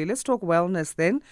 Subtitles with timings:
[0.00, 1.22] Let's talk wellness then.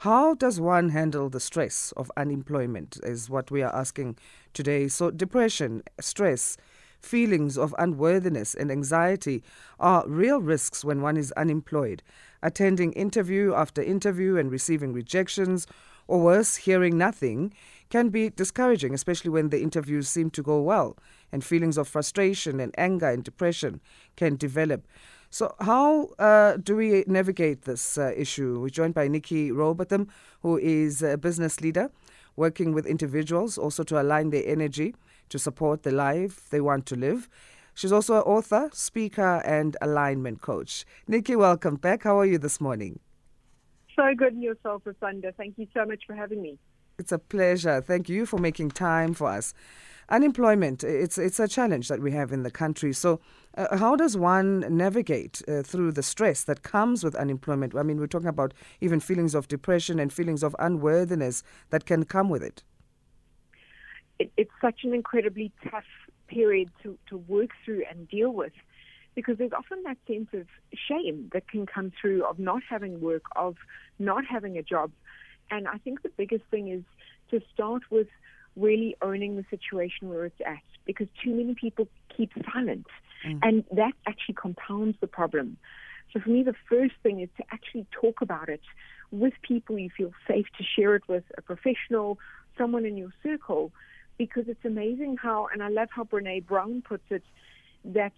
[0.00, 2.98] How does one handle the stress of unemployment?
[3.02, 4.18] Is what we are asking
[4.52, 4.88] today.
[4.88, 6.58] So, depression, stress,
[7.00, 9.42] feelings of unworthiness, and anxiety
[9.78, 12.02] are real risks when one is unemployed.
[12.42, 15.66] Attending interview after interview and receiving rejections,
[16.06, 17.54] or worse, hearing nothing,
[17.88, 20.94] can be discouraging, especially when the interviews seem to go well,
[21.32, 23.80] and feelings of frustration and anger and depression
[24.16, 24.86] can develop.
[25.32, 28.58] So, how uh, do we navigate this uh, issue?
[28.60, 30.08] We're joined by Nicky Rowbotham,
[30.42, 31.92] who is a business leader
[32.34, 34.92] working with individuals also to align their energy
[35.28, 37.28] to support the life they want to live.
[37.74, 40.84] She's also an author, speaker, and alignment coach.
[41.06, 42.02] Nicky, welcome back.
[42.02, 42.98] How are you this morning?
[43.94, 45.32] So good yourself, Asanda.
[45.36, 46.58] Thank you so much for having me.
[47.00, 47.80] It's a pleasure.
[47.80, 49.54] Thank you for making time for us.
[50.10, 52.92] Unemployment, it's, it's a challenge that we have in the country.
[52.92, 53.20] So,
[53.56, 57.74] uh, how does one navigate uh, through the stress that comes with unemployment?
[57.74, 62.04] I mean, we're talking about even feelings of depression and feelings of unworthiness that can
[62.04, 62.62] come with it.
[64.18, 65.90] it it's such an incredibly tough
[66.28, 68.52] period to, to work through and deal with
[69.14, 73.22] because there's often that sense of shame that can come through of not having work,
[73.36, 73.56] of
[73.98, 74.92] not having a job.
[75.50, 76.82] And I think the biggest thing is
[77.30, 78.08] to start with
[78.56, 82.86] really owning the situation where it's at because too many people keep silent.
[83.26, 83.38] Mm.
[83.42, 85.56] And that actually compounds the problem.
[86.12, 88.62] So for me, the first thing is to actually talk about it
[89.10, 92.18] with people you feel safe to share it with, a professional,
[92.58, 93.72] someone in your circle,
[94.18, 97.22] because it's amazing how, and I love how Brene Brown puts it,
[97.84, 98.12] that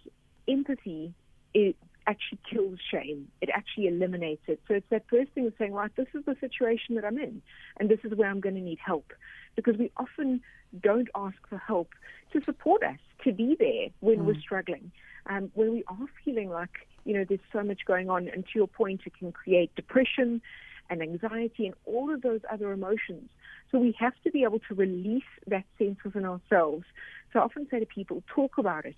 [0.47, 1.13] empathy
[1.53, 1.75] it
[2.07, 3.27] actually kills shame.
[3.41, 4.61] It actually eliminates it.
[4.67, 7.41] So it's that first thing of saying, right, this is the situation that I'm in,
[7.79, 9.13] and this is where I'm going to need help.
[9.55, 10.41] Because we often
[10.81, 11.89] don't ask for help
[12.33, 14.25] to support us, to be there when mm.
[14.25, 14.91] we're struggling.
[15.27, 18.51] Um, when we are feeling like, you know, there's so much going on, and to
[18.55, 20.41] your point, it can create depression
[20.89, 23.29] and anxiety and all of those other emotions.
[23.71, 26.85] So we have to be able to release that sense within ourselves.
[27.31, 28.97] So I often say to people, talk about it,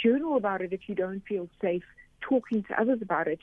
[0.00, 1.82] journal about it if you don't feel safe
[2.28, 3.40] talking to others about it,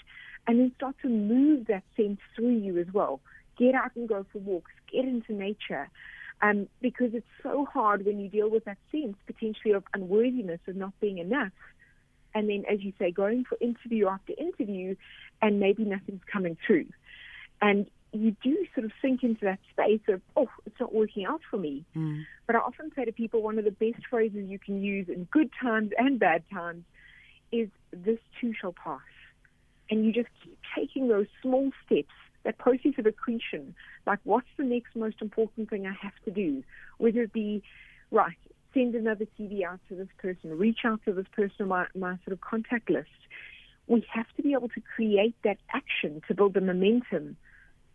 [0.48, 3.20] and then start to move that sense through you as well.
[3.58, 5.90] Get out and go for walks, get into nature.
[6.42, 10.78] Um, because it's so hard when you deal with that sense potentially of unworthiness of
[10.78, 11.52] not being enough.
[12.34, 14.96] And then, as you say, going for interview after interview
[15.42, 16.86] and maybe nothing's coming through.
[17.62, 21.42] And you do sort of sink into that space of, oh, it's not working out
[21.50, 21.86] for me.
[21.96, 22.24] Mm.
[22.48, 25.26] But I often say to people, one of the best phrases you can use in
[25.26, 26.86] good times and bad times
[27.52, 29.02] is this too shall pass.
[29.90, 34.64] And you just keep taking those small steps, that process of accretion, like what's the
[34.64, 36.64] next most important thing I have to do?
[36.98, 37.64] Whether it be,
[38.12, 38.38] right,
[38.74, 42.34] send another CV out to this person, reach out to this person, my, my sort
[42.34, 43.10] of contact list.
[43.88, 47.38] We have to be able to create that action to build the momentum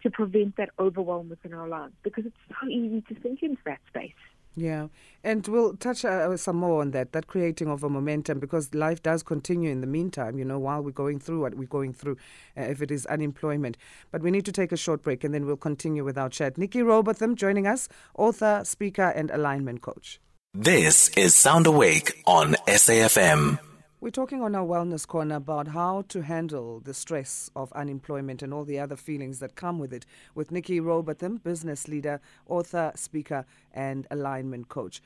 [0.03, 3.81] to prevent that overwhelm within our lives because it's so easy to sink into that
[3.89, 4.13] space.
[4.57, 4.87] Yeah,
[5.25, 9.03] and we'll touch uh, some more on that, that creating of a momentum, because life
[9.03, 12.17] does continue in the meantime, you know, while we're going through what we're going through,
[12.57, 13.77] uh, if it is unemployment.
[14.13, 16.57] But we need to take a short break and then we'll continue with our chat.
[16.57, 20.21] Nicky Rowbotham joining us, author, speaker, and alignment coach.
[20.53, 23.74] This is Sound Awake on SAFM.
[24.05, 28.53] We're talking on our Wellness Corner about how to handle the stress of unemployment and
[28.53, 30.05] all the other feelings that come with it
[30.35, 35.01] with Nicky Rowbotham, business leader, author, speaker, and alignment coach.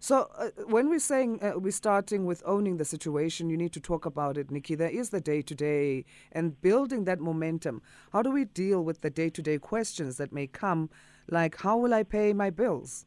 [0.00, 3.80] So, uh, when we're saying uh, we're starting with owning the situation, you need to
[3.80, 4.74] talk about it, Nicky.
[4.74, 7.80] There is the day to day and building that momentum.
[8.12, 10.90] How do we deal with the day to day questions that may come,
[11.26, 13.06] like, how will I pay my bills?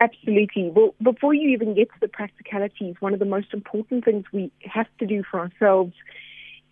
[0.00, 0.70] Absolutely.
[0.70, 4.50] Well, before you even get to the practicalities, one of the most important things we
[4.64, 5.92] have to do for ourselves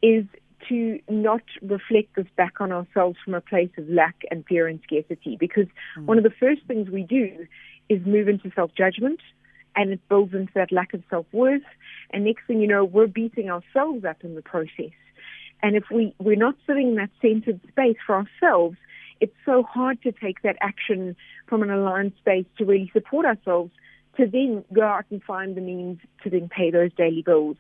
[0.03, 0.25] is
[0.69, 4.81] to not reflect this back on ourselves from a place of lack and fear and
[4.83, 5.37] scarcity.
[5.39, 5.67] Because
[5.99, 6.07] mm.
[6.07, 7.47] one of the first things we do
[7.91, 9.21] is move into self judgment
[9.77, 11.63] and it builds into that lack of self worth.
[12.11, 14.97] And next thing you know, we're beating ourselves up in the process.
[15.63, 18.79] And if we, we're not sitting in that centered space for ourselves,
[19.21, 21.17] it's so hard to take that action
[21.47, 23.73] from an aligned space to really support ourselves
[24.17, 27.57] to then go out and find the means to then pay those daily bills.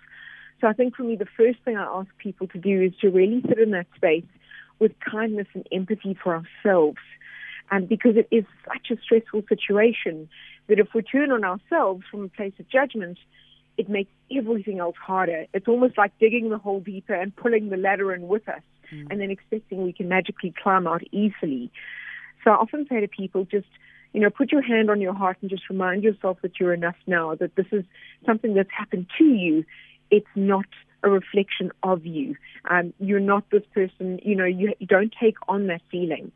[0.60, 3.10] So I think for me, the first thing I ask people to do is to
[3.10, 4.26] really sit in that space
[4.80, 6.98] with kindness and empathy for ourselves.
[7.70, 10.28] And because it is such a stressful situation
[10.68, 13.18] that if we turn on ourselves from a place of judgment,
[13.76, 15.46] it makes everything else harder.
[15.54, 19.06] It's almost like digging the hole deeper and pulling the ladder in with us mm.
[19.10, 21.70] and then expecting we can magically climb out easily.
[22.44, 23.66] So I often say to people, just
[24.12, 26.96] you know, put your hand on your heart and just remind yourself that you're enough
[27.06, 27.34] now.
[27.34, 27.84] That this is
[28.24, 29.64] something that's happened to you.
[30.10, 30.64] It's not
[31.02, 32.36] a reflection of you.
[32.68, 36.32] Um, you're not this person, you know, you, you don't take on that feeling.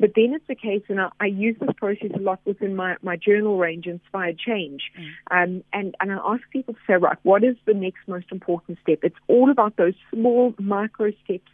[0.00, 2.96] But then it's a case, and I, I use this process a lot within my,
[3.02, 4.82] my journal range, Inspired Change.
[4.98, 5.10] Mm.
[5.30, 8.78] Um, and, and I ask people to say, right, what is the next most important
[8.82, 8.98] step?
[9.02, 11.50] It's all about those small micro steps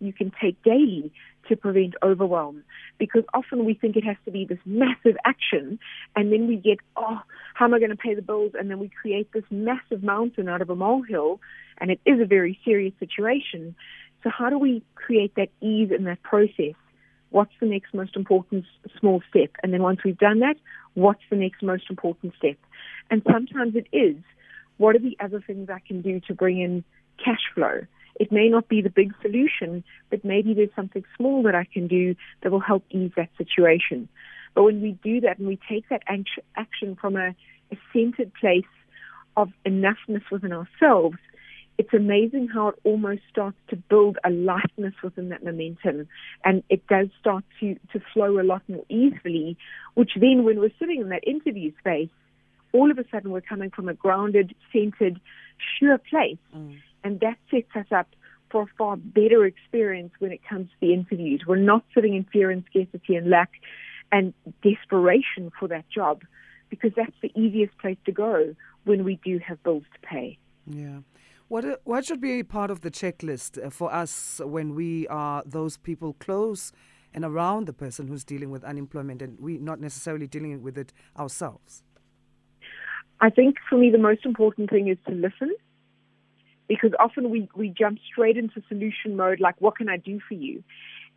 [0.00, 1.12] you can take daily
[1.48, 2.62] to prevent overwhelm.
[2.98, 5.78] Because often we think it has to be this massive action,
[6.16, 7.20] and then we get, oh,
[7.54, 8.52] how am I going to pay the bills?
[8.58, 11.40] And then we create this massive mountain out of a molehill,
[11.78, 13.74] and it is a very serious situation.
[14.22, 16.74] So, how do we create that ease in that process?
[17.30, 18.64] What's the next most important
[18.98, 19.50] small step?
[19.62, 20.56] And then once we've done that,
[20.94, 22.56] what's the next most important step?
[23.10, 24.16] And sometimes it is,
[24.78, 26.84] what are the other things I can do to bring in
[27.24, 27.82] cash flow?
[28.18, 31.86] It may not be the big solution, but maybe there's something small that I can
[31.86, 34.08] do that will help ease that situation.
[34.54, 36.02] But when we do that and we take that
[36.56, 37.34] action from a,
[37.72, 38.64] a centered place
[39.36, 41.18] of enoughness within ourselves,
[41.78, 46.08] it's amazing how it almost starts to build a lightness within that momentum
[46.44, 49.56] and it does start to, to flow a lot more easily,
[49.94, 52.10] which then when we're sitting in that interview space,
[52.72, 55.20] all of a sudden we're coming from a grounded, centered,
[55.78, 56.36] sure place.
[56.54, 56.80] Mm.
[57.04, 58.08] And that sets us up
[58.50, 61.44] for a far better experience when it comes to the interviews.
[61.46, 63.50] We're not sitting in fear and scarcity and lack
[64.12, 66.22] and desperation for that job
[66.68, 68.54] because that's the easiest place to go
[68.84, 70.38] when we do have bills to pay.
[70.66, 71.00] Yeah.
[71.48, 75.42] What, uh, what should be part of the checklist uh, for us when we are
[75.44, 76.72] those people close
[77.12, 80.92] and around the person who's dealing with unemployment and we're not necessarily dealing with it
[81.18, 81.82] ourselves?
[83.20, 85.54] I think for me, the most important thing is to listen
[86.70, 90.34] because often we, we jump straight into solution mode, like, what can I do for
[90.34, 90.62] you?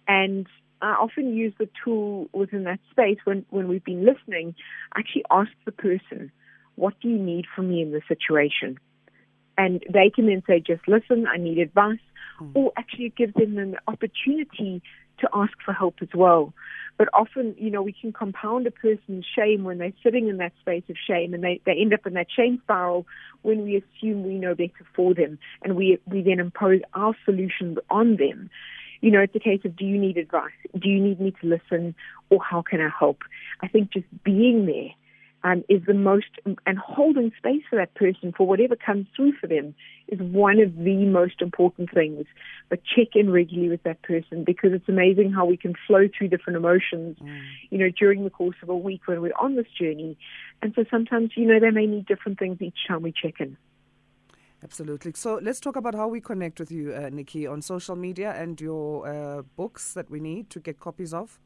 [0.08, 0.48] And
[0.82, 4.56] I often use the tool within that space when, when we've been listening,
[4.98, 6.32] actually ask the person,
[6.74, 8.80] what do you need from me in this situation?
[9.58, 12.00] and they can then say, just listen, I need advice,
[12.42, 12.52] mm.
[12.54, 14.82] or actually it gives them an opportunity
[15.24, 16.54] to ask for help as well.
[16.98, 20.54] But often, you know, we can compound a person's shame when they're sitting in that
[20.62, 23.08] space of shame and they, they end up in that shame spiral
[23.42, 27.80] when we assume we know better for them and we, we then impose our solutions
[27.90, 28.50] on them.
[29.02, 30.52] You know, it's a case of do you need advice?
[30.80, 31.96] Do you need me to listen?
[32.30, 33.24] Or how can I help?
[33.62, 34.92] I think just being there
[35.44, 39.48] um, is the most, and holding space for that person for whatever comes through for
[39.48, 39.76] them
[40.08, 42.26] is one of the most important things.
[42.70, 46.30] But check in regularly with that person because it's amazing how we can flow through
[46.30, 47.42] different emotions, mm.
[47.70, 50.18] you know, during the course of a week when we're on this journey.
[50.62, 53.58] And so sometimes, you know, they may need different things each time we check in.
[54.64, 55.12] Absolutely.
[55.16, 58.60] So let's talk about how we connect with you, uh, Nicky, on social media and
[58.62, 61.38] your uh, books that we need to get copies of.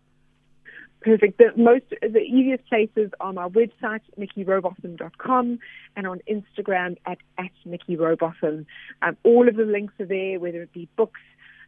[1.02, 1.38] Perfect.
[1.38, 5.60] The most, the easiest places are my website, nickyrowbotham.com,
[5.96, 8.66] and on Instagram at, at nickyrowbotham.
[9.02, 11.22] Um, all of the links are there, whether it be books,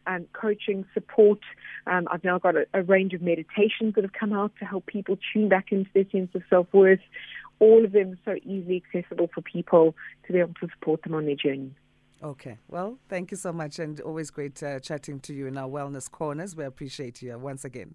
[0.06, 1.38] um, coaching, support.
[1.86, 4.86] Um, I've now got a, a, range of meditations that have come out to help
[4.86, 7.00] people tune back into their sense of self-worth.
[7.60, 9.94] All of them so easily accessible for people
[10.26, 11.72] to be able to support them on their journey.
[12.22, 12.58] Okay.
[12.68, 16.10] Well, thank you so much, and always great uh, chatting to you in our wellness
[16.10, 16.56] corners.
[16.56, 17.94] We appreciate you once again.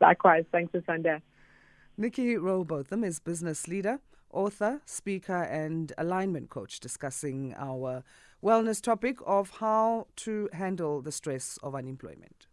[0.00, 0.44] Likewise.
[0.52, 1.20] Thanks, Asanda.
[1.96, 4.00] Nicky Rowbotham is business leader,
[4.32, 8.02] author, speaker, and alignment coach discussing our
[8.42, 12.46] wellness topic of how to handle the stress of unemployment.